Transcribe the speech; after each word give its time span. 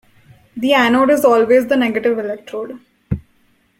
The 0.57 0.73
anode 0.73 1.11
is 1.11 1.23
always 1.23 1.67
the 1.67 1.75
negative 1.77 2.17
electrode. 2.17 2.79